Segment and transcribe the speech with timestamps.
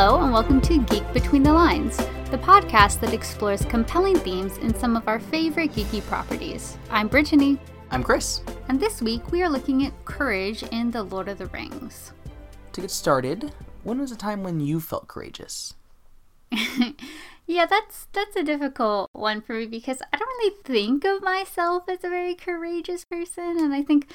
[0.00, 1.96] Hello, and welcome to Geek Between the Lines,
[2.30, 6.78] the podcast that explores compelling themes in some of our favorite geeky properties.
[6.88, 7.58] I'm Brittany,
[7.90, 8.42] I'm Chris.
[8.68, 12.12] and this week we are looking at courage in The Lord of the Rings.
[12.74, 13.52] To get started,
[13.82, 15.74] when was a time when you felt courageous?
[17.50, 21.88] Yeah, that's that's a difficult one for me because I don't really think of myself
[21.88, 24.06] as a very courageous person, and I think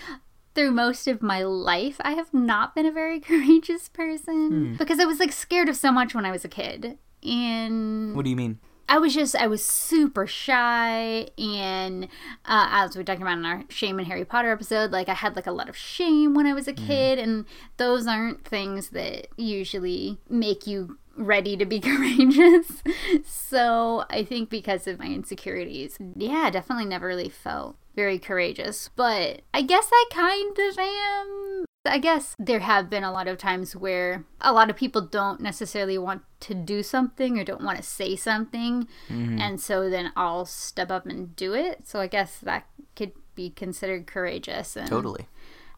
[0.56, 5.06] through most of my life I have not been a very courageous person because I
[5.06, 6.98] was like scared of so much when I was a kid.
[7.24, 8.60] And What do you mean?
[8.90, 11.30] I was just, I was super shy.
[11.38, 12.06] And
[12.46, 15.14] uh, as we were talking about in our Shame and Harry Potter episode, like I
[15.14, 17.18] had like a lot of shame when I was a kid.
[17.18, 17.46] And
[17.78, 22.84] those aren't things that usually make you ready to be courageous.
[23.26, 28.90] so I think because of my insecurities, yeah, definitely never really felt very courageous.
[28.96, 31.66] But I guess I kind of am.
[31.86, 35.42] I guess there have been a lot of times where a lot of people don't
[35.42, 38.88] necessarily want to do something or don't want to say something.
[39.10, 39.40] Mm-hmm.
[39.40, 41.88] And so then I'll step up and do it.
[41.88, 44.78] So I guess that could be considered courageous.
[44.78, 45.28] And Totally.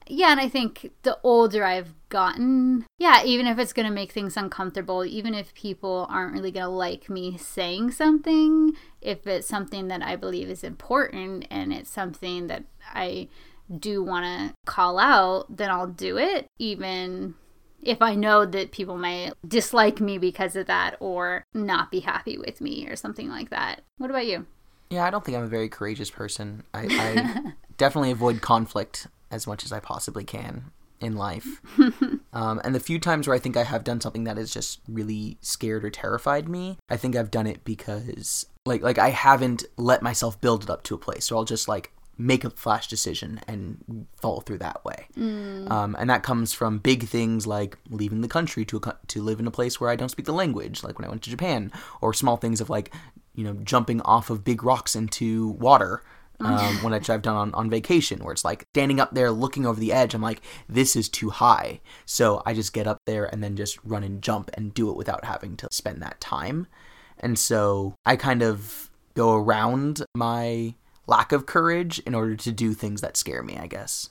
[0.08, 4.12] Yeah, and I think the older I've gotten, yeah, even if it's going to make
[4.12, 9.48] things uncomfortable, even if people aren't really going to like me saying something, if it's
[9.48, 13.30] something that I believe is important and it's something that I
[13.80, 17.34] do want to call out, then I'll do it, even
[17.82, 22.38] if I know that people might dislike me because of that or not be happy
[22.38, 23.82] with me or something like that.
[23.98, 24.46] What about you?
[24.90, 26.64] Yeah, I don't think I'm a very courageous person.
[26.74, 31.62] I, I definitely avoid conflict as much as I possibly can in life.
[32.34, 34.80] um, and the few times where I think I have done something that has just
[34.88, 39.66] really scared or terrified me, I think I've done it because like like I haven't
[39.78, 41.26] let myself build it up to a place.
[41.26, 45.08] So I'll just like make a flash decision and follow through that way.
[45.70, 49.40] Um, and that comes from big things like leaving the country to co- to live
[49.40, 51.72] in a place where I don't speak the language, like when I went to Japan,
[52.02, 52.94] or small things of like
[53.34, 56.02] you know jumping off of big rocks into water.
[56.40, 59.80] Um, when I've done on, on vacation, where it's like standing up there looking over
[59.80, 61.80] the edge, I'm like, this is too high.
[62.06, 64.98] So I just get up there and then just run and jump and do it
[64.98, 66.68] without having to spend that time.
[67.20, 70.76] And so I kind of go around my
[71.08, 74.10] lack of courage in order to do things that scare me, I guess.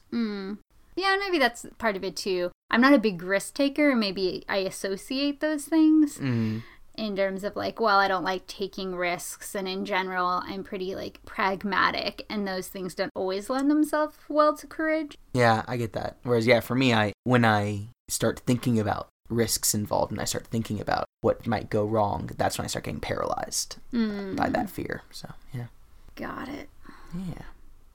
[0.97, 2.53] Yeah, maybe that's part of it too.
[2.71, 3.95] I'm not a big risk taker.
[3.95, 6.63] Maybe I associate those things Mm.
[6.97, 9.55] In terms of like, well, I don't like taking risks.
[9.55, 12.25] And in general, I'm pretty like pragmatic.
[12.29, 15.17] And those things don't always lend themselves well to courage.
[15.33, 16.17] Yeah, I get that.
[16.23, 20.47] Whereas, yeah, for me, I when I start thinking about risks involved and I start
[20.47, 24.37] thinking about what might go wrong, that's when I start getting paralyzed mm.
[24.37, 25.03] by that fear.
[25.11, 25.67] So, yeah.
[26.15, 26.69] Got it.
[27.15, 27.43] Yeah.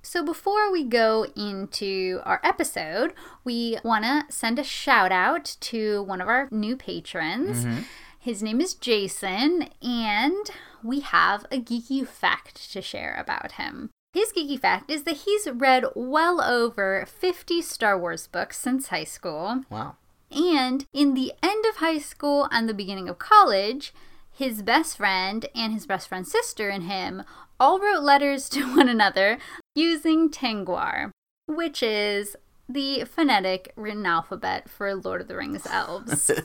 [0.01, 6.01] So, before we go into our episode, we want to send a shout out to
[6.03, 7.65] one of our new patrons.
[7.65, 7.81] Mm-hmm.
[8.21, 10.51] His name is Jason, and
[10.83, 13.91] we have a geeky fact to share about him.
[14.11, 19.05] His geeky fact is that he's read well over 50 Star Wars books since high
[19.05, 19.63] school.
[19.69, 19.95] Wow.
[20.31, 23.93] And in the end of high school and the beginning of college,
[24.29, 27.23] his best friend and his best friend's sister and him
[27.57, 29.37] all wrote letters to one another
[29.75, 31.11] using Tengwar,
[31.47, 32.35] which is
[32.67, 36.29] the phonetic written alphabet for Lord of the Rings elves.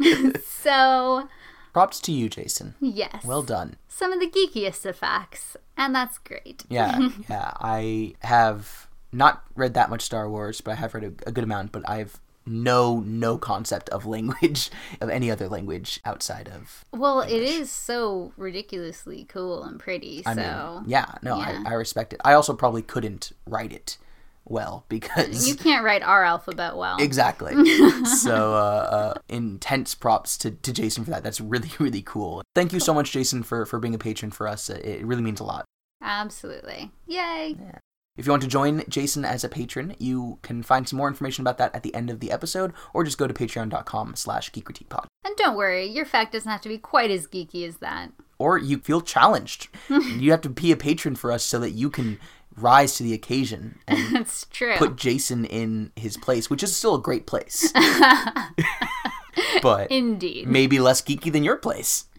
[0.64, 1.28] so,
[1.72, 2.74] Props to you, Jason.
[2.80, 3.24] yes.
[3.24, 3.76] Well done.
[3.88, 6.64] Some of the geekiest of facts, and that's great.
[6.68, 7.52] Yeah, yeah.
[7.60, 11.44] I have not read that much Star Wars, but I have read a, a good
[11.44, 11.72] amount.
[11.72, 14.70] But I've no no concept of language
[15.00, 16.84] of any other language outside of.
[16.92, 20.30] Well, it is so ridiculously cool and pretty, so.
[20.30, 21.62] I mean, yeah, no, yeah.
[21.66, 22.20] I, I respect it.
[22.24, 23.98] I also probably couldn't write it
[24.46, 26.96] well because You can't write our alphabet well.
[26.98, 27.54] Exactly.
[28.04, 31.22] so, uh, uh, intense props to, to Jason for that.
[31.22, 32.42] That's really, really cool.
[32.54, 34.70] Thank you so much, Jason, for, for being a patron for us.
[34.70, 35.64] It, it really means a lot.
[36.02, 36.90] Absolutely.
[37.06, 37.56] Yay.
[37.58, 37.78] Yeah.
[38.16, 41.42] If you want to join Jason as a patron, you can find some more information
[41.42, 45.06] about that at the end of the episode, or just go to patreon.com slash geekcritiquepod.
[45.24, 48.12] And don't worry, your fact doesn't have to be quite as geeky as that.
[48.38, 49.68] Or you feel challenged.
[49.88, 52.20] you have to be a patron for us so that you can
[52.56, 54.74] rise to the occasion and That's true.
[54.76, 57.72] put Jason in his place, which is still a great place.
[59.62, 60.46] but Indeed.
[60.48, 62.06] maybe less geeky than your place.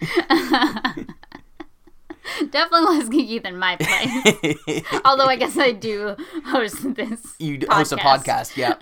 [2.50, 4.84] Definitely less geeky than my place.
[5.06, 6.16] Although I guess I do
[6.46, 7.22] host this.
[7.40, 8.74] you d- host a podcast, yeah.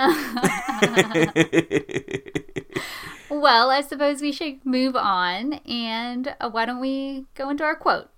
[3.30, 5.54] Well, I suppose we should move on.
[5.68, 8.10] And uh, why don't we go into our quote?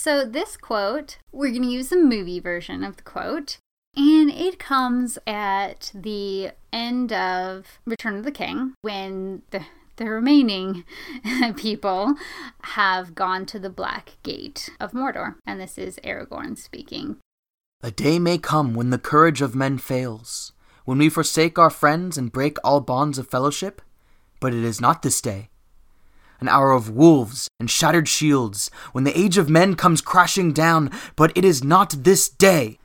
[0.00, 3.58] So, this quote, we're going to use the movie version of the quote.
[3.96, 9.62] And it comes at the end of Return of the King when the
[9.96, 10.84] the remaining
[11.56, 12.14] people
[12.62, 15.34] have gone to the Black Gate of Mordor.
[15.44, 17.16] And this is Aragorn speaking.
[17.82, 20.52] A day may come when the courage of men fails,
[20.84, 23.82] when we forsake our friends and break all bonds of fellowship,
[24.38, 25.48] but it is not this day.
[26.40, 30.90] An hour of wolves and shattered shields, when the age of men comes crashing down,
[31.16, 32.78] but it is not this day.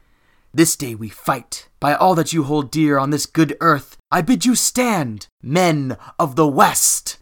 [0.54, 1.68] This day we fight.
[1.80, 5.98] By all that you hold dear on this good earth, I bid you stand, men
[6.18, 7.18] of the West.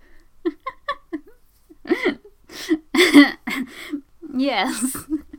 [4.33, 4.97] yes.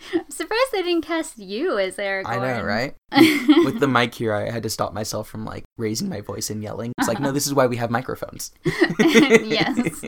[0.14, 2.26] I'm surprised they didn't cast you as Aragorn.
[2.26, 2.94] I know, right?
[3.64, 6.62] With the mic here, I had to stop myself from like raising my voice and
[6.62, 6.92] yelling.
[6.98, 8.52] It's like, no, this is why we have microphones.
[8.98, 10.02] yes.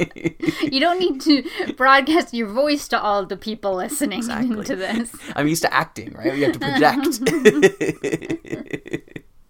[0.63, 4.59] You don't need to broadcast your voice to all the people listening Exactly.
[4.59, 5.15] into this.
[5.37, 6.33] I'm used to acting, right?
[6.33, 7.21] We have to project.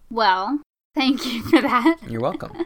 [0.09, 0.61] Well,
[0.95, 1.97] thank you for that.
[2.07, 2.65] You're welcome.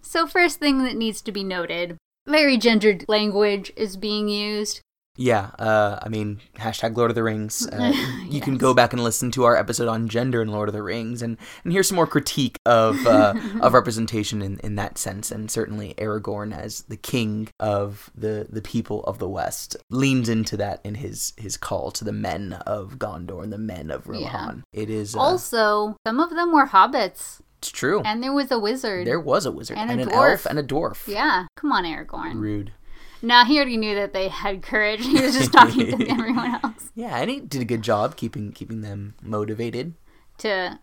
[0.00, 4.80] So, first thing that needs to be noted very gendered language is being used.
[5.16, 7.68] Yeah, uh, I mean, hashtag Lord of the Rings.
[7.68, 7.92] Uh,
[8.28, 10.82] you can go back and listen to our episode on gender in Lord of the
[10.82, 15.30] Rings and, and hear some more critique of uh, of representation in, in that sense.
[15.30, 20.56] And certainly Aragorn, as the king of the, the people of the West, leans into
[20.56, 24.64] that in his, his call to the men of Gondor and the men of Rohan.
[24.72, 25.14] It is.
[25.14, 28.02] Uh, Also, some of them were hobbits, it's true.
[28.04, 29.06] and there was a wizard.
[29.06, 30.30] there was a wizard and and, a an dwarf.
[30.32, 31.06] elf and a dwarf.
[31.06, 32.34] Yeah, come on, Aragorn.
[32.40, 32.72] Rude.
[33.24, 35.04] Now he already knew that they had courage.
[35.06, 38.52] He was just talking to everyone else Yeah, and he did a good job keeping
[38.52, 39.94] keeping them motivated.
[40.38, 40.78] to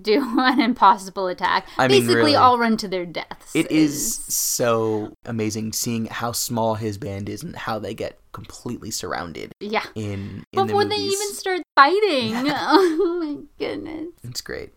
[0.00, 1.68] do an impossible attack.
[1.76, 2.34] I mean, Basically, really.
[2.36, 3.54] all run to their deaths.
[3.54, 8.90] It is so amazing seeing how small his band is and how they get completely
[8.90, 9.84] surrounded yeah.
[9.94, 12.32] in in Before the they even start fighting.
[12.48, 14.08] oh my goodness.
[14.24, 14.72] It's great.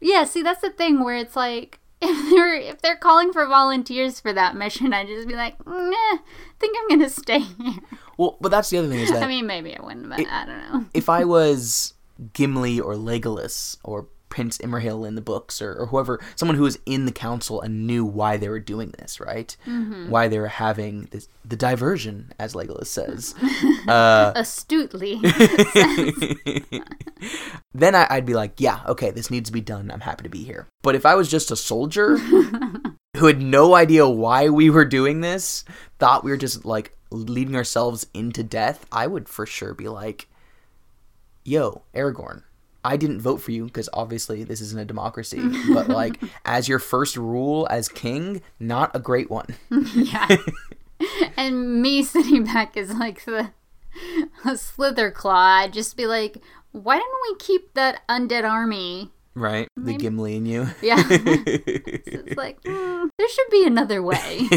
[0.00, 4.20] Yeah, see that's the thing where it's like if they're if they're calling for volunteers
[4.20, 6.18] for that mission, I'd just be like, nah, I
[6.58, 7.74] think I'm gonna stay here.
[8.18, 10.28] Well, but that's the other thing is that I mean, maybe I wouldn't, but It-
[10.30, 10.86] I don't know.
[10.94, 11.94] if I was
[12.32, 16.78] Gimli or Legolas or Prince Imrahil in the books or, or whoever, someone who was
[16.84, 19.56] in the council and knew why they were doing this, right?
[19.66, 20.10] Mm-hmm.
[20.10, 23.34] Why they were having this, the diversion, as Legolas says.
[23.88, 25.14] uh, Astutely.
[27.74, 29.90] then I, I'd be like, yeah, okay, this needs to be done.
[29.90, 30.66] I'm happy to be here.
[30.82, 35.20] But if I was just a soldier who had no idea why we were doing
[35.20, 35.64] this,
[35.98, 40.28] thought we were just like leading ourselves into death, I would for sure be like,
[41.44, 42.42] yo, Aragorn.
[42.86, 45.40] I didn't vote for you because obviously this isn't a democracy,
[45.72, 49.56] but like as your first rule as king, not a great one.
[49.94, 50.36] yeah.
[51.36, 53.50] and me sitting back is like the
[54.44, 55.58] a slither claw.
[55.62, 56.38] I'd just be like,
[56.70, 59.10] why didn't we keep that undead army?
[59.34, 59.68] Right?
[59.76, 60.68] The Gimli in you.
[60.80, 61.02] Yeah.
[61.10, 64.48] it's like, hmm, there should be another way.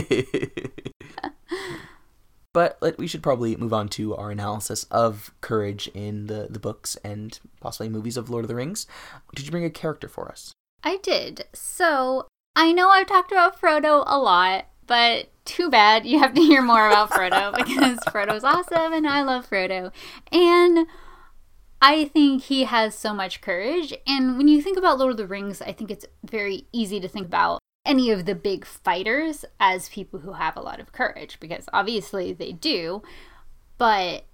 [2.54, 6.60] But let, we should probably move on to our analysis of courage in the, the
[6.60, 8.88] books and possibly movies of Lord of the Rings.
[9.36, 10.54] Did you bring a character for us?
[10.84, 11.46] I did.
[11.54, 16.42] So I know I've talked about Frodo a lot, but too bad you have to
[16.42, 19.92] hear more about Frodo because Frodo's awesome and I love Frodo.
[20.32, 20.88] And
[21.82, 23.94] I think he has so much courage.
[24.06, 27.08] And when you think about Lord of the Rings, I think it's very easy to
[27.08, 31.40] think about any of the big fighters as people who have a lot of courage
[31.40, 33.02] because obviously they do.
[33.78, 34.26] But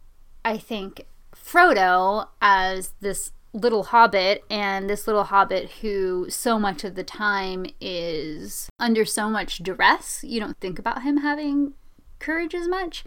[0.44, 6.96] I think Frodo as this little hobbit and this little hobbit who so much of
[6.96, 11.74] the time is under so much duress, you don't think about him having
[12.20, 13.06] courage as much.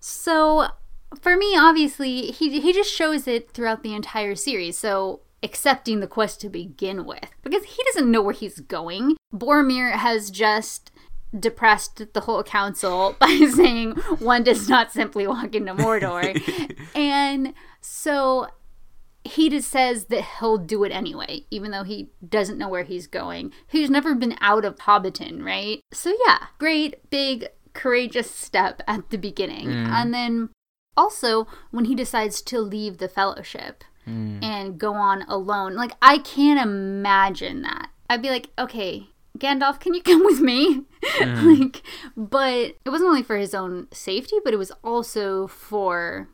[0.00, 0.68] So
[1.20, 4.76] for me, obviously, he he just shows it throughout the entire series.
[4.76, 9.16] So accepting the quest to begin with, because he doesn't know where he's going.
[9.32, 10.90] Boromir has just
[11.38, 16.40] depressed the whole council by saying one does not simply walk into Mordor,
[16.94, 18.48] and so
[19.24, 23.06] he just says that he'll do it anyway, even though he doesn't know where he's
[23.06, 23.52] going.
[23.66, 25.80] He's never been out of Hobbiton, right?
[25.92, 29.66] So yeah, great, big, courageous step at the beginning.
[29.66, 29.88] Mm.
[29.88, 30.48] And then
[30.96, 34.42] also when he decides to leave the fellowship Mm.
[34.42, 35.74] and go on alone.
[35.74, 37.90] Like I can't imagine that.
[38.08, 40.84] I'd be like, okay, Gandalf, can you come with me?
[41.20, 41.82] like,
[42.16, 46.28] but it wasn't only for his own safety, but it was also for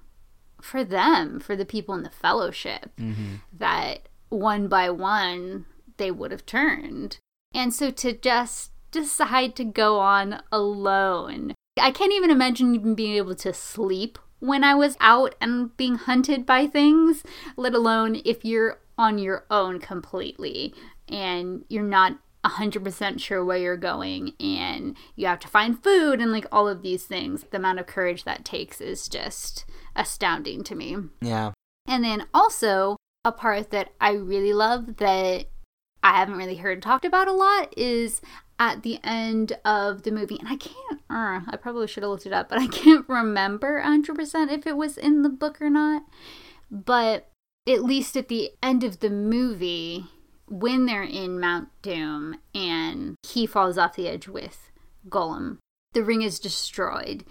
[0.63, 3.35] for them, for the people in the fellowship, mm-hmm.
[3.53, 5.67] that one by one
[5.97, 7.19] they would have turned.
[7.53, 13.17] And so to just decide to go on alone, I can't even imagine even being
[13.17, 17.23] able to sleep when I was out and being hunted by things,
[17.57, 20.75] let alone if you're on your own completely
[21.09, 26.31] and you're not 100% sure where you're going and you have to find food and
[26.31, 27.47] like all of these things.
[27.51, 29.65] The amount of courage that takes is just
[29.97, 30.97] astounding to me.
[31.23, 31.53] Yeah.
[31.89, 35.47] And then also, a part that I really love that
[36.03, 38.21] I haven't really heard talked about a lot is
[38.59, 40.39] at the end of the movie.
[40.39, 43.83] And I can't, uh, I probably should have looked it up, but I can't remember
[43.83, 46.03] 100% if it was in the book or not.
[46.71, 47.29] But
[47.69, 50.07] at least at the end of the movie,
[50.49, 54.71] when they're in Mount Doom and he falls off the edge with
[55.09, 55.59] Gollum,
[55.93, 57.25] the ring is destroyed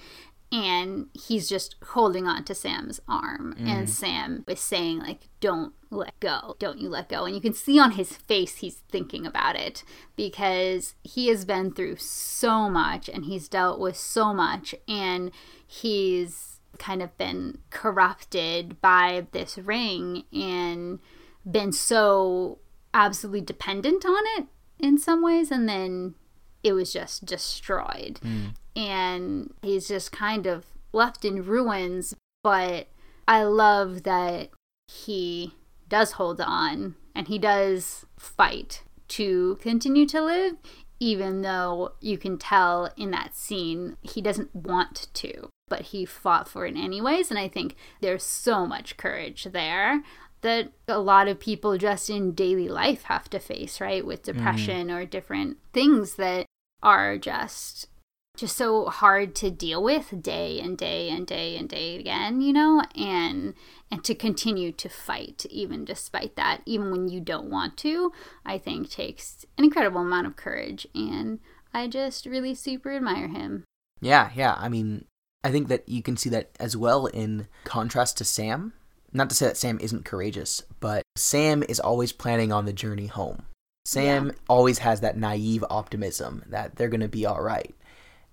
[0.54, 3.56] and he's just holding on to Sam's arm.
[3.60, 3.68] Mm.
[3.68, 6.56] and Sam is saying like don't let go.
[6.60, 7.26] Don't you let go.
[7.26, 9.84] And you can see on his face he's thinking about it
[10.16, 15.32] because he has been through so much and he's dealt with so much and
[15.66, 21.00] he's kind of been corrupted by this ring and
[21.50, 22.60] been so
[22.94, 24.46] absolutely dependent on it
[24.80, 26.14] in some ways and then
[26.64, 28.20] it was just destroyed.
[28.24, 32.16] Mm and he's just kind of left in ruins.
[32.44, 32.88] But
[33.28, 34.50] I love that
[34.88, 35.54] he
[35.88, 40.56] does hold on and he does fight to continue to live,
[41.00, 46.48] even though you can tell in that scene he doesn't want to, but he fought
[46.48, 47.30] for it anyways.
[47.30, 50.04] And I think there's so much courage there
[50.42, 54.06] that a lot of people just in daily life have to face, right?
[54.06, 54.38] With mm-hmm.
[54.38, 54.94] depression mm.
[54.94, 56.46] or different things that
[56.82, 57.88] are just
[58.36, 62.52] just so hard to deal with day and day and day and day again, you
[62.52, 63.54] know, and
[63.92, 68.12] and to continue to fight even despite that, even when you don't want to,
[68.46, 71.40] I think takes an incredible amount of courage and
[71.74, 73.66] I just really super admire him.
[74.02, 74.56] Yeah, yeah.
[74.58, 75.06] I mean,
[75.44, 78.74] I think that you can see that as well in contrast to Sam.
[79.12, 83.06] Not to say that Sam isn't courageous, but Sam is always planning on the journey
[83.06, 83.44] home.
[83.86, 84.32] Sam yeah.
[84.50, 87.76] always has that naive optimism that they're going to be all right.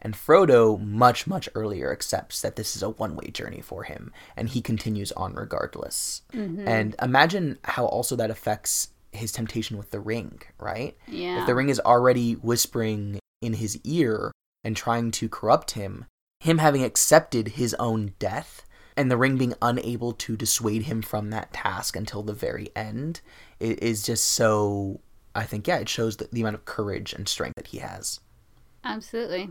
[0.02, 4.12] And Frodo, much, much earlier, accepts that this is a one way journey for him,
[4.36, 6.22] and he continues on regardless.
[6.32, 6.66] Mm-hmm.
[6.66, 10.96] And imagine how also that affects his temptation with the ring, right?
[11.06, 11.40] Yeah.
[11.40, 14.32] If the ring is already whispering in his ear
[14.64, 16.06] and trying to corrupt him,
[16.40, 18.66] him having accepted his own death,
[18.96, 23.20] and the ring being unable to dissuade him from that task until the very end,
[23.58, 25.00] it is just so.
[25.34, 28.18] I think, yeah, it shows the, the amount of courage and strength that he has.
[28.82, 29.50] Absolutely.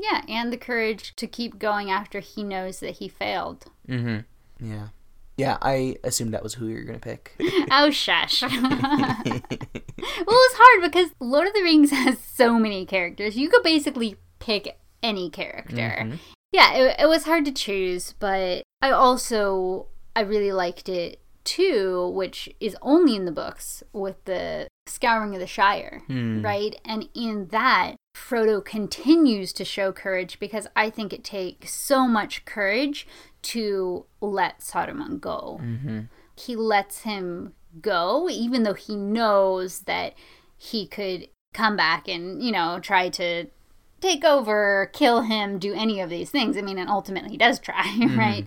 [0.00, 3.66] Yeah, and the courage to keep going after he knows that he failed.
[3.88, 4.66] Mm-hmm.
[4.66, 4.88] Yeah.
[5.36, 7.34] Yeah, I assumed that was who you were going to pick.
[7.70, 8.42] oh, shush.
[8.42, 13.36] well, it was hard because Lord of the Rings has so many characters.
[13.36, 15.76] You could basically pick any character.
[15.76, 16.16] Mm-hmm.
[16.52, 22.08] Yeah, it, it was hard to choose, but I also I really liked it too,
[22.14, 26.44] which is only in the books with the Scouring of the Shire, mm.
[26.44, 26.78] right?
[26.84, 32.44] And in that, Frodo continues to show courage because I think it takes so much
[32.44, 33.06] courage
[33.42, 35.60] to let Saruman go.
[35.62, 36.00] Mm-hmm.
[36.36, 40.14] He lets him go, even though he knows that
[40.56, 43.46] he could come back and, you know, try to
[44.00, 46.56] take over, kill him, do any of these things.
[46.56, 48.18] I mean, and ultimately he does try, mm-hmm.
[48.18, 48.46] right?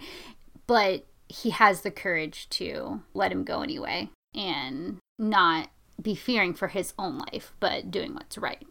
[0.68, 5.70] But he has the courage to let him go anyway and not
[6.02, 8.66] be fearing for his own life, but doing what's right.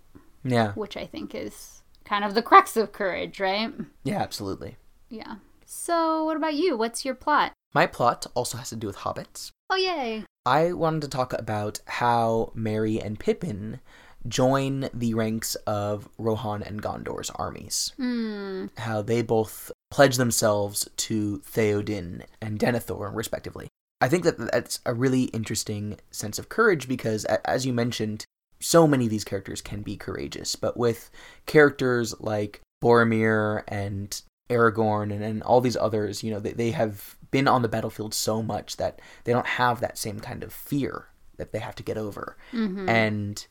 [0.45, 0.73] Yeah.
[0.73, 3.73] Which I think is kind of the crux of courage, right?
[4.05, 4.77] Yeah, absolutely.
[5.09, 5.37] Yeah.
[5.65, 6.77] So, what about you?
[6.77, 7.53] What's your plot?
[7.75, 9.51] My plot also has to do with hobbits.
[9.71, 10.25] Oh, yay.
[10.45, 13.81] I wanted to talk about how Merry and Pippin
[14.29, 17.93] join the ranks of Rohan and Gondor's armies.
[17.99, 18.71] Mm.
[18.79, 23.69] How they both pledge themselves to Theoden and Denethor, respectively.
[24.01, 28.27] I think that that's a really interesting sense of courage because, as you mentioned,
[28.63, 31.11] so many of these characters can be courageous, but with
[31.47, 37.17] characters like Boromir and Aragorn and, and all these others, you know, they, they have
[37.31, 41.09] been on the battlefield so much that they don't have that same kind of fear
[41.37, 42.37] that they have to get over.
[42.53, 42.89] Mm-hmm.
[42.89, 43.47] And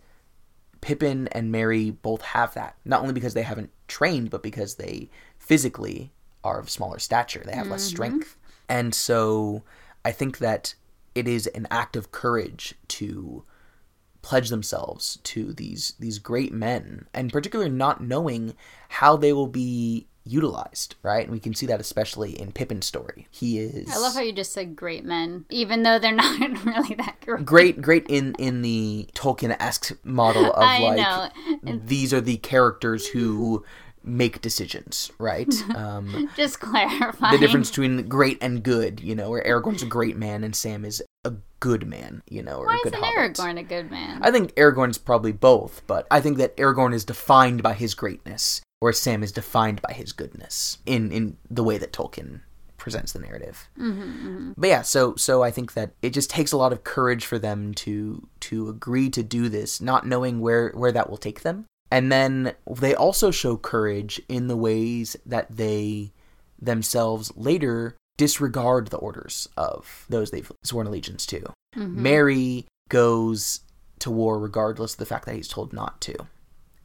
[0.81, 5.09] Pippin and Merry both have that, not only because they haven't trained, but because they
[5.37, 6.11] physically
[6.43, 7.71] are of smaller stature, they have mm-hmm.
[7.71, 8.37] less strength.
[8.69, 9.63] And so
[10.05, 10.75] I think that
[11.13, 13.43] it is an act of courage to
[14.21, 18.55] pledge themselves to these these great men and particularly not knowing
[18.89, 21.23] how they will be utilized right?
[21.23, 23.27] And we can see that especially in pippin's story.
[23.31, 26.95] He is i love how you just said great men even though they're not really
[26.95, 27.45] that great.
[27.45, 30.97] Great great in in the tolkien-esque model of I like
[31.63, 31.79] know.
[31.85, 33.65] these are the characters who
[34.03, 35.53] make decisions, right?
[35.75, 37.33] Um, Just clarifying.
[37.33, 40.85] the difference between great and good, you know, where Aragorn's a great man and Sam
[40.85, 43.33] is a good man, you know, or Why a good isn't hobbit.
[43.37, 44.19] Aragorn a good man?
[44.23, 48.61] I think Aragorn's probably both, but I think that Aragorn is defined by his greatness,
[48.79, 52.41] whereas Sam is defined by his goodness in in the way that Tolkien
[52.77, 53.69] presents the narrative.
[53.79, 57.25] Mm-hmm, But yeah, so so I think that it just takes a lot of courage
[57.25, 61.41] for them to to agree to do this, not knowing where where that will take
[61.41, 61.65] them.
[61.91, 66.13] And then they also show courage in the ways that they
[66.59, 71.41] themselves later disregard the orders of those they've sworn allegiance to.
[71.75, 72.01] Mm-hmm.
[72.01, 73.61] Merry goes
[73.99, 76.15] to war regardless of the fact that he's told not to.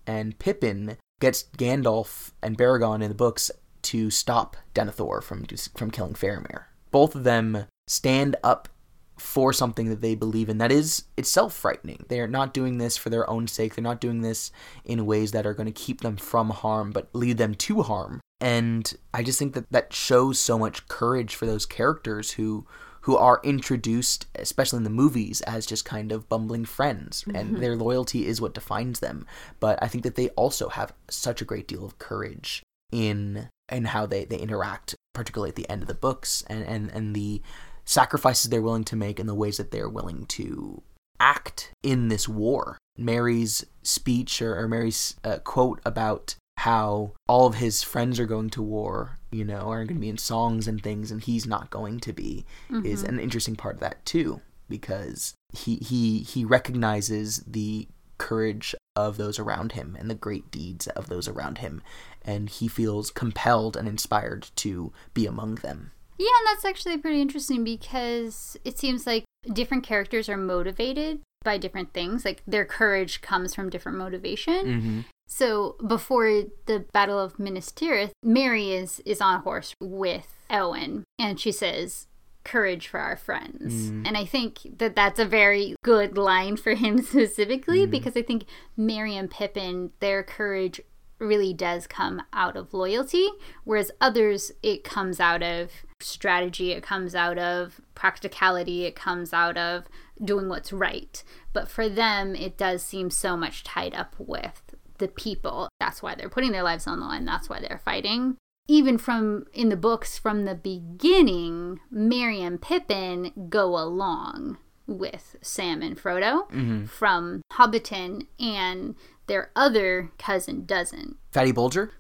[0.07, 3.51] And Pippin gets Gandalf and Beregond in the books
[3.83, 5.45] to stop Denethor from
[5.77, 6.65] from killing Faramir.
[6.91, 8.69] Both of them stand up
[9.17, 12.05] for something that they believe in that is itself frightening.
[12.09, 13.75] They are not doing this for their own sake.
[13.75, 14.53] They're not doing this
[14.85, 18.21] in ways that are going to keep them from harm but lead them to harm.
[18.41, 22.67] And I just think that that shows so much courage for those characters who
[23.03, 27.61] who are introduced, especially in the movies, as just kind of bumbling friends, and mm-hmm.
[27.61, 29.25] their loyalty is what defines them.
[29.61, 33.85] But I think that they also have such a great deal of courage in in
[33.85, 37.43] how they, they interact, particularly at the end of the books, and, and, and the
[37.87, 40.83] sacrifices they're willing to make and the ways that they're willing to
[41.19, 42.79] act in this war.
[42.99, 48.51] Merry's speech or, or Merry's uh, quote about how all of his friends are going
[48.51, 51.71] to war, you know, are going to be in songs and things, and he's not
[51.71, 52.47] going to be,
[52.85, 57.87] is an interesting part of that too, because he he he recognizes the
[58.19, 61.83] courage of those around him and the great deeds of those around him,
[62.25, 65.93] and he feels compelled and inspired to be among them.
[66.19, 71.59] Yeah, and that's actually pretty interesting because it seems like different characters are motivated by
[71.59, 72.25] different things.
[72.25, 74.67] Like their courage comes from different motivation.
[74.67, 75.01] Mm-hmm.
[75.29, 81.03] So before the Battle of Minas Tirith, Merry is is on a horse with Eowyn,
[81.19, 82.07] and she says,
[82.45, 84.07] "Courage for our friends." Mm.
[84.07, 87.91] And I think that that's a very good line for him specifically Mm.
[87.91, 88.45] because I think
[88.77, 90.81] Merry and Pippin, their courage
[91.19, 93.29] really does come out of loyalty,
[93.65, 99.57] whereas others it comes out of strategy, it comes out of practicality, it comes out
[99.57, 99.85] of
[100.23, 101.23] doing what's right.
[101.53, 104.63] But for them, it does seem so much tied up with
[104.99, 105.69] the people.
[105.81, 107.25] That's why they're putting their lives on the line.
[107.25, 108.37] That's why they're fighting.
[108.69, 115.83] Even from in the books from the beginning, Merry and Pippin go along with Sam
[115.83, 116.85] and Frodo mm-hmm.
[116.87, 118.95] from Hobbiton, and
[119.27, 121.17] their other cousin doesn't.
[121.33, 121.91] Fatty Bolger?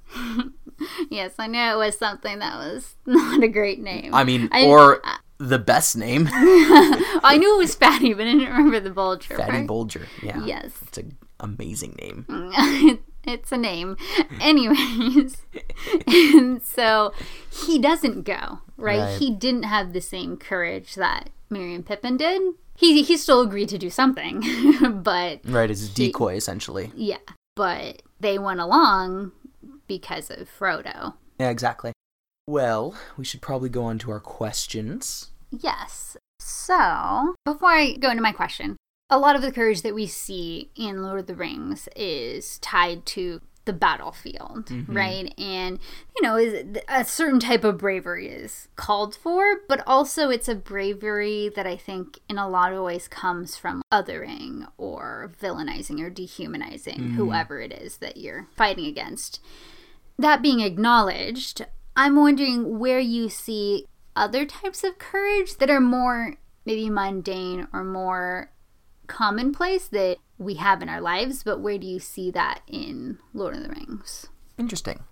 [1.10, 4.14] Yes, I know it was something that was not a great name.
[4.14, 8.32] I mean, I- or uh, the best name, I knew it was Fatty, but I
[8.32, 9.36] didn't remember the Bolger.
[9.36, 9.66] Fatty part.
[9.66, 10.06] Bolger.
[10.22, 10.72] Yeah, Yes.
[10.86, 12.24] it's an amazing name.
[13.24, 13.96] it's a name.
[14.40, 15.36] Anyways,
[16.06, 17.12] and so
[17.50, 19.00] he doesn't go, right?
[19.00, 19.18] Right.
[19.18, 22.42] He didn't have the same courage that And Pippin did.
[22.76, 24.42] He he still agreed to do something,
[25.02, 26.90] but Right, it's a decoy essentially.
[26.94, 27.18] yeah,
[27.54, 29.32] but they went along
[29.86, 31.14] because of Frodo.
[31.38, 31.92] Yeah, exactly.
[32.46, 35.30] Well, we should probably go on to our questions.
[35.50, 36.16] Yes.
[36.40, 38.76] So, before I go into my question,
[39.08, 43.06] a lot of the courage that we see in Lord of the Rings is tied
[43.06, 44.96] to the battlefield, mm-hmm.
[44.96, 45.34] right?
[45.38, 45.78] And,
[46.16, 50.54] you know, is a certain type of bravery is called for, but also it's a
[50.54, 56.08] bravery that I think in a lot of ways comes from othering or villainizing or
[56.08, 57.16] dehumanizing mm-hmm.
[57.16, 59.40] whoever it is that you're fighting against.
[60.18, 66.36] That being acknowledged, I'm wondering where you see other types of courage that are more
[66.64, 68.50] maybe mundane or more
[69.06, 73.54] commonplace that we have in our lives, but where do you see that in Lord
[73.54, 74.26] of the Rings?
[74.58, 75.04] Interesting.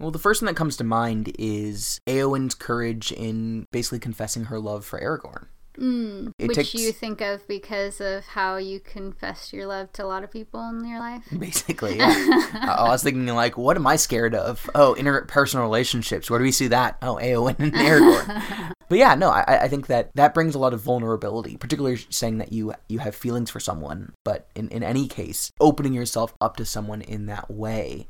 [0.00, 4.58] Well, the first one that comes to mind is Eowyn's courage in basically confessing her
[4.58, 5.46] love for Aragorn.
[5.78, 10.06] Mm, which takes- you think of because of how you confess your love to a
[10.06, 11.24] lot of people in your life?
[11.38, 12.12] Basically, yeah.
[12.54, 14.68] I I was thinking, like, what am I scared of?
[14.74, 16.30] Oh, interpersonal relationships.
[16.30, 16.98] Where do we see that?
[17.00, 18.72] Oh, Eowyn and Aragorn.
[18.88, 22.38] but yeah, no, I, I think that that brings a lot of vulnerability, particularly saying
[22.38, 24.12] that you you have feelings for someone.
[24.24, 28.08] But in, in any case, opening yourself up to someone in that way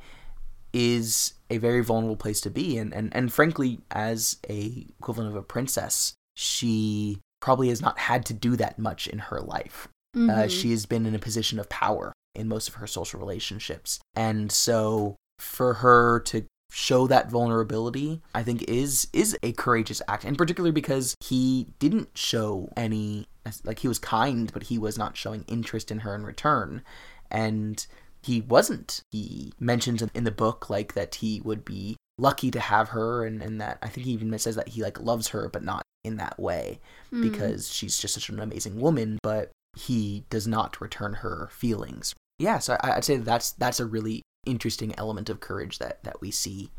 [0.72, 2.78] is a very vulnerable place to be.
[2.78, 8.24] And, and, and frankly, as a equivalent of a princess, she probably has not had
[8.26, 9.88] to do that much in her life.
[10.14, 10.50] Uh, Mhm.
[10.50, 13.98] she has been in a position of power in most of her social relationships.
[14.14, 20.24] And so for her to show that vulnerability, I think is is a courageous act.
[20.24, 23.26] And particularly because he didn't show any
[23.64, 26.82] like he was kind, but he was not showing interest in her in return.
[27.30, 27.84] And
[28.22, 29.00] he wasn't.
[29.10, 33.42] He mentions in the book like that he would be lucky to have her and,
[33.42, 36.16] and that I think he even says that he like loves her but not in
[36.16, 36.80] that way
[37.12, 37.30] Mm.
[37.30, 42.14] because she's just such an amazing woman, but he does not return her feelings.
[42.38, 46.20] Yeah, so I, I'd say that's that's a really interesting element of courage that that
[46.20, 46.70] we see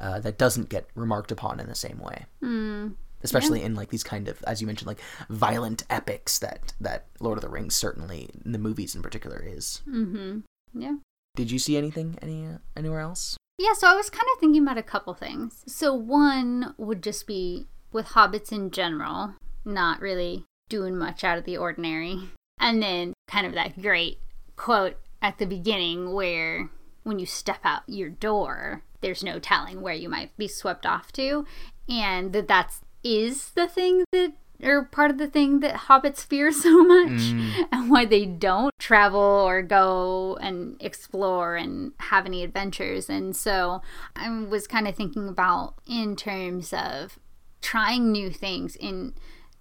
[0.00, 2.94] uh, that doesn't get remarked upon in the same way, Mm.
[3.22, 7.38] especially in like these kind of, as you mentioned, like violent epics that that Lord
[7.38, 9.82] of the Rings certainly in the movies in particular is.
[9.88, 10.40] Mm-hmm.
[10.74, 10.96] Yeah.
[11.36, 13.36] Did you see anything any uh, anywhere else?
[13.58, 15.64] Yeah, so I was kind of thinking about a couple things.
[15.66, 21.44] So one would just be with hobbits in general, not really doing much out of
[21.44, 22.18] the ordinary.
[22.58, 24.18] And then kind of that great
[24.56, 26.68] quote at the beginning where
[27.04, 31.12] when you step out your door, there's no telling where you might be swept off
[31.12, 31.46] to,
[31.88, 34.32] and that that's is the thing that
[34.64, 37.66] or part of the thing that hobbits fear so much mm.
[37.72, 43.08] and why they don't travel or go and explore and have any adventures.
[43.08, 43.82] And so
[44.16, 47.18] I was kind of thinking about in terms of
[47.60, 49.14] trying new things in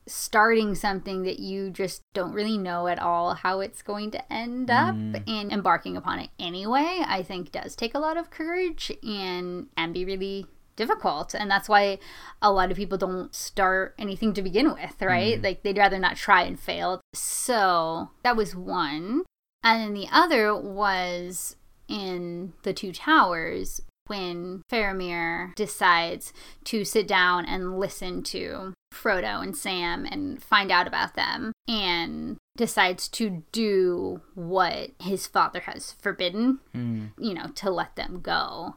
[0.05, 4.69] starting something that you just don't really know at all how it's going to end
[4.69, 5.23] up mm.
[5.27, 9.93] and embarking upon it anyway i think does take a lot of courage and and
[9.93, 11.97] be really difficult and that's why
[12.41, 15.35] a lot of people don't start anything to begin with right?
[15.35, 15.43] Mm-hmm.
[15.43, 17.01] Like they'd rather not try and fail.
[17.13, 19.23] So that was one.
[19.63, 21.55] And then the other was
[21.87, 26.33] in the two towers when Faramir decides
[26.65, 32.37] to sit down and listen to Frodo and Sam and find out about them and
[32.57, 37.05] decides to do what his father has forbidden, hmm.
[37.17, 38.75] you know, to let them go.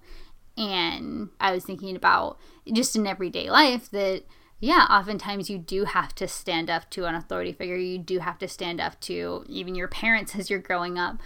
[0.57, 2.39] And I was thinking about
[2.73, 4.25] just in everyday life that
[4.59, 7.77] yeah, oftentimes you do have to stand up to an authority figure.
[7.77, 11.19] You do have to stand up to even your parents as you're growing up.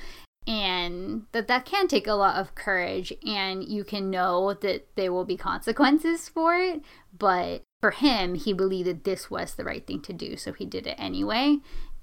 [0.47, 5.13] And that that can take a lot of courage and you can know that there
[5.13, 6.83] will be consequences for it,
[7.17, 10.67] but for him, he believed that this was the right thing to do, so he
[10.67, 11.59] did it anyway.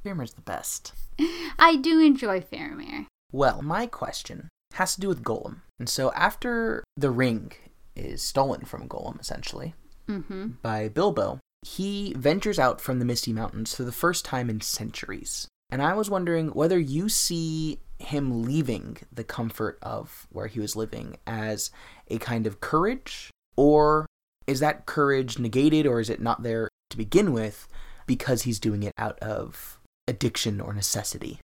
[0.06, 0.94] Faramir's the best.
[1.60, 3.08] I do enjoy Faramir.
[3.32, 5.62] Well, my question has to do with Gollum.
[5.80, 7.52] And so after the ring
[7.96, 9.74] is stolen from Gollum, essentially,
[10.08, 10.48] Mm-hmm.
[10.62, 15.48] by Bilbo, he ventures out from the Misty Mountains for the first time in centuries.
[15.70, 20.76] And I was wondering whether you see him leaving the comfort of where he was
[20.78, 21.72] living as
[22.08, 24.06] a kind of courage, or
[24.46, 27.68] is that courage negated, or is it not there to begin with
[28.06, 31.42] because he's doing it out of addiction or necessity?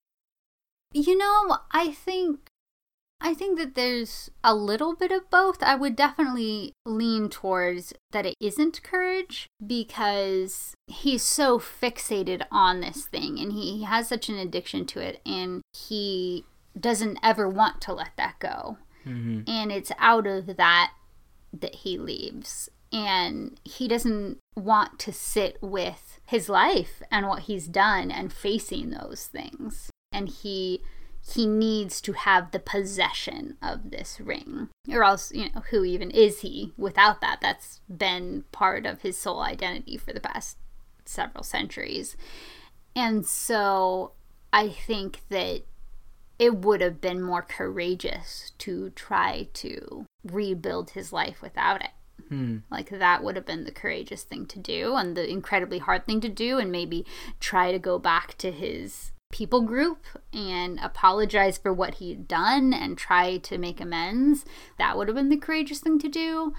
[0.93, 2.47] You know, I think
[3.25, 5.63] I think that there's a little bit of both.
[5.63, 13.05] I would definitely lean towards that it isn't courage because he's so fixated on this
[13.05, 16.43] thing and he has such an addiction to it and he
[16.77, 18.77] doesn't ever want to let that go.
[19.07, 19.49] Mm-hmm.
[19.49, 20.91] And it's out of that
[21.53, 22.69] that he leaves.
[22.91, 28.89] And he doesn't want to sit with his life and what he's done and facing
[28.89, 29.89] those things.
[30.11, 30.81] And he
[31.25, 34.69] he needs to have the possession of this ring.
[34.91, 37.39] Or else, you know, who even is he without that?
[37.41, 40.57] That's been part of his sole identity for the past
[41.05, 42.17] several centuries.
[42.95, 44.11] And so
[44.51, 45.61] I think that
[46.37, 51.91] it would have been more courageous to try to rebuild his life without it.
[52.27, 52.57] Hmm.
[52.69, 56.19] Like that would have been the courageous thing to do and the incredibly hard thing
[56.21, 57.05] to do, and maybe
[57.39, 62.97] try to go back to his people group and apologize for what he'd done and
[62.97, 64.45] try to make amends.
[64.77, 66.53] That would have been the courageous thing to do.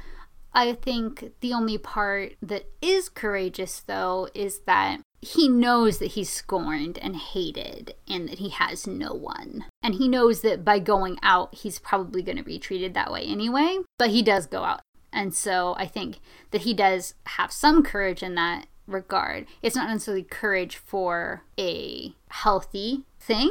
[0.53, 6.31] I think the only part that is courageous, though, is that he knows that he's
[6.31, 9.65] scorned and hated and that he has no one.
[9.83, 13.23] And he knows that by going out, he's probably going to be treated that way
[13.23, 14.81] anyway, but he does go out.
[15.13, 16.19] And so I think
[16.51, 19.47] that he does have some courage in that regard.
[19.63, 23.51] It's not necessarily courage for a healthy thing,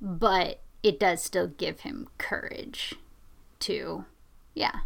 [0.00, 2.94] but it does still give him courage
[3.60, 4.04] to,
[4.54, 4.80] yeah,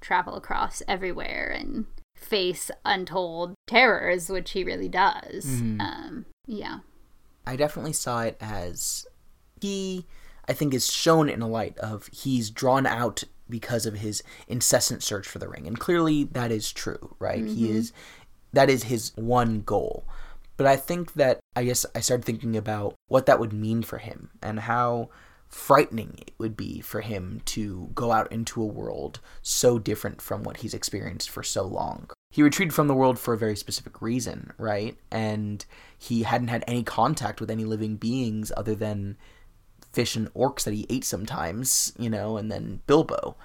[0.00, 5.44] travel across everywhere and face untold terrors, which he really does.
[5.44, 5.80] Mhm.
[5.80, 6.80] Um, yeah.
[7.46, 9.06] I definitely saw it as
[9.60, 10.06] he,
[10.46, 15.02] I think, is shown in a light of he's drawn out because of his incessant
[15.02, 17.44] search for the ring, and clearly that is true, right?
[17.44, 17.92] He is
[18.52, 20.04] that is his one goal.
[20.56, 23.98] But I think that I guess I started thinking about what that would mean for
[23.98, 25.08] him and how
[25.48, 30.44] frightening it would be for him to go out into a world so different from
[30.44, 32.08] what he's experienced for so long.
[32.30, 34.96] He retreated from the world for a very specific reason, right?
[35.10, 35.64] And
[35.98, 39.16] he hadn't had any contact with any living beings other than
[39.92, 43.36] fish and orcs that he ate sometimes, you know, and then Bilbo.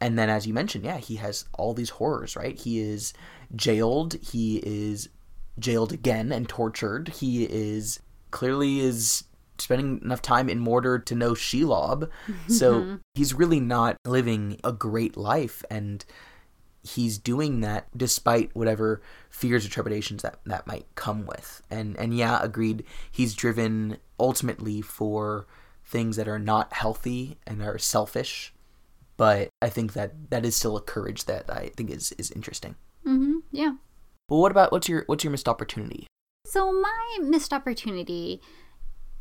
[0.00, 2.58] And then, as you mentioned, yeah, he has all these horrors, right?
[2.58, 3.12] He is
[3.54, 4.14] jailed.
[4.22, 5.08] He is
[5.58, 7.08] jailed again and tortured.
[7.08, 9.24] He is clearly is
[9.58, 12.08] spending enough time in Mordor to know Shelob.
[12.48, 16.04] So he's really not living a great life and
[16.82, 21.62] he's doing that despite whatever fears or trepidations that that might come with.
[21.70, 25.46] And and yeah, agreed, he's driven ultimately for
[25.84, 28.54] things that are not healthy and are selfish.
[29.20, 32.76] But I think that that is still a courage that I think is is interesting.
[33.06, 33.40] Mm-hmm.
[33.52, 33.74] Yeah.
[34.30, 36.06] But what about what's your what's your missed opportunity?
[36.46, 38.40] So my missed opportunity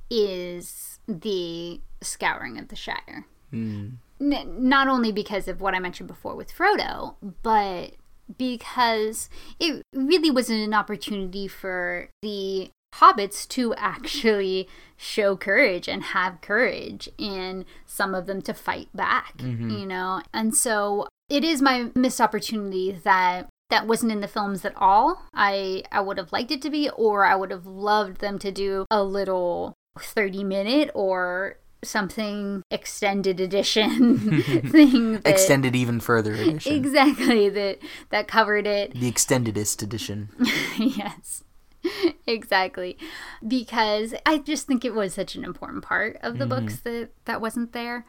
[0.09, 3.25] is the scouring of the Shire.
[3.51, 3.87] Hmm.
[4.21, 7.91] N- not only because of what I mentioned before with Frodo, but
[8.37, 16.41] because it really was an opportunity for the hobbits to actually show courage and have
[16.41, 19.69] courage and some of them to fight back mm-hmm.
[19.69, 20.21] you know?
[20.33, 25.23] And so it is my missed opportunity that that wasn't in the films at all.
[25.33, 28.51] I i would have liked it to be or i would have loved them to
[28.51, 36.73] do a little 30 minute or something extended edition thing that, Extended even further edition.
[36.75, 38.93] exactly that that covered it.
[38.93, 40.29] The extendedest edition.
[40.77, 41.43] yes
[42.27, 42.97] exactly.
[43.45, 46.89] Because i just think it was such an important part of the books mm-hmm.
[46.89, 48.05] that that wasn't there.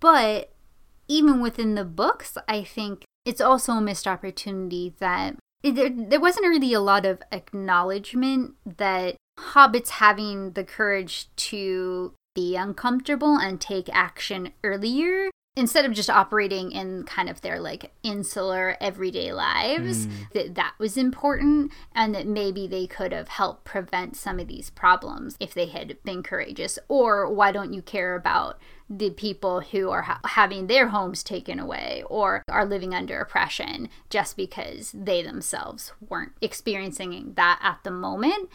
[0.00, 0.52] But
[1.08, 6.46] even within the books i think it's also a missed opportunity that there, there wasn't
[6.46, 13.88] really a lot of acknowledgement that hobbits having the courage to be uncomfortable and take
[13.92, 20.12] action earlier instead of just operating in kind of their like insular everyday lives hmm.
[20.34, 24.68] that that was important and that maybe they could have helped prevent some of these
[24.68, 26.78] problems if they had been courageous.
[26.88, 31.58] Or why don't you care about the people who are ha- having their homes taken
[31.58, 37.90] away or are living under oppression just because they themselves weren't experiencing that at the
[37.90, 38.50] moment?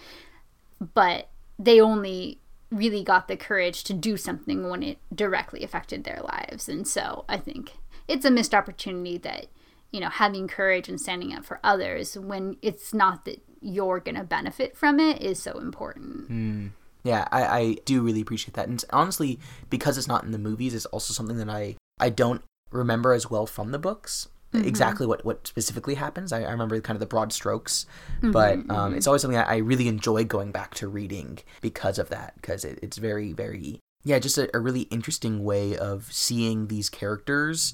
[0.94, 2.40] But they only
[2.72, 6.70] really got the courage to do something when it directly affected their lives.
[6.70, 7.74] And so I think
[8.08, 9.48] it's a missed opportunity that,
[9.92, 14.16] you know, having courage and standing up for others when it's not that you're going
[14.16, 16.28] to benefit from it is so important.
[16.28, 16.68] Hmm.
[17.04, 18.68] Yeah, I, I do really appreciate that.
[18.68, 22.44] And honestly, because it's not in the movies, it's also something that I, I don't
[22.70, 24.30] remember as well from the books.
[24.54, 24.68] Mm-hmm.
[24.68, 26.34] Exactly what, what specifically happens.
[26.34, 27.86] I, I remember kind of the broad strokes,
[28.18, 28.32] mm-hmm.
[28.32, 28.96] but um, mm-hmm.
[28.96, 32.34] it's always something that I really enjoy going back to reading because of that.
[32.36, 36.90] Because it, it's very, very, yeah, just a, a really interesting way of seeing these
[36.90, 37.74] characters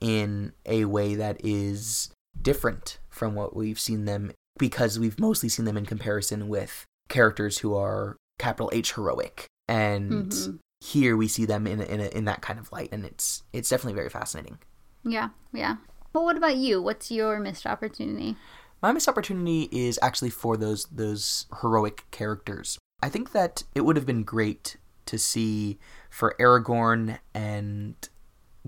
[0.00, 2.10] in a way that is
[2.40, 7.58] different from what we've seen them because we've mostly seen them in comparison with characters
[7.58, 12.42] who are capital H heroic and here we see them in in a, in that
[12.42, 14.58] kind of light and it's it's definitely very fascinating.
[15.04, 15.76] Yeah, yeah.
[16.16, 16.80] But what about you?
[16.80, 18.36] What's your missed opportunity?
[18.80, 22.78] My missed opportunity is actually for those those heroic characters.
[23.02, 27.96] I think that it would have been great to see for Aragorn and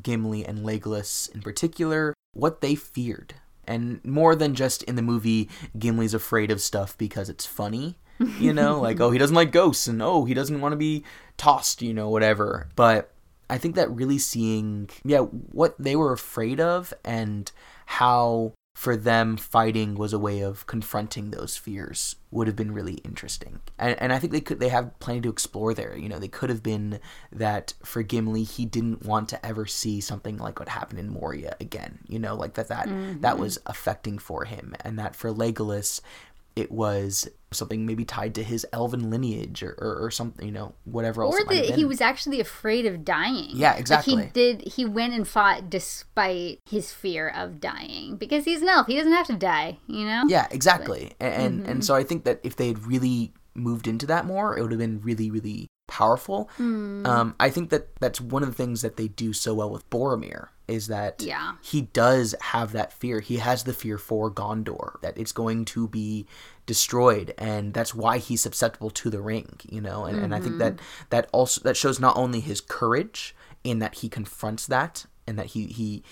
[0.03, 3.37] Gimli and Legolas in particular what they feared.
[3.67, 7.97] And more than just in the movie Gimli's afraid of stuff because it's funny,
[8.39, 11.03] you know, like oh he doesn't like ghosts and oh he doesn't want to be
[11.39, 12.69] tossed, you know, whatever.
[12.77, 13.11] But
[13.51, 17.51] I think that really seeing, yeah, what they were afraid of and
[17.87, 22.95] how for them fighting was a way of confronting those fears would have been really
[23.05, 23.59] interesting.
[23.77, 25.97] And, and I think they could they have plenty to explore there.
[25.97, 27.01] You know, they could have been
[27.33, 31.57] that for Gimli he didn't want to ever see something like what happened in Moria
[31.59, 31.99] again.
[32.07, 33.41] You know, like that that that mm-hmm.
[33.41, 36.01] was affecting for him, and that for Legolas
[36.59, 40.75] it was something maybe tied to his elven lineage or, or, or something, you know,
[40.85, 41.35] whatever else.
[41.35, 43.51] Or it might have that he was actually afraid of dying.
[43.55, 44.17] Yeah, Like exactly.
[44.25, 44.69] he did.
[44.69, 48.87] He went and fought despite his fear of dying because he's an elf.
[48.87, 49.79] He doesn't have to die.
[49.87, 50.25] You know.
[50.29, 51.13] Yeah, exactly.
[51.21, 51.71] A- And Mm-hmm.
[51.71, 54.73] and, so I think that if they had really moved into that more, it would
[54.73, 56.49] have been really really powerful.
[56.57, 57.05] Hmm.
[57.05, 59.89] Um, I think that that's one of the things that they do so well with
[59.91, 61.55] Boromir is that Yeah.
[61.63, 63.21] he does have that fear.
[63.21, 66.27] He has the fear for Gondor that it's going to be
[66.67, 69.59] destroyed, and that's why he's susceptible to the ring.
[69.69, 71.05] You know, and, and I think that Mm-hmm.
[71.11, 75.47] that also that shows not only his courage in that he confronts that and that
[75.47, 76.03] he he